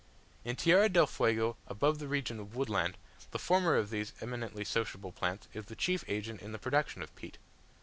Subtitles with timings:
[0.43, 2.97] In Tierra del Fuego, above the region of woodland,
[3.29, 7.15] the former of these eminently sociable plants is the chief agent in the production of
[7.15, 7.37] peat.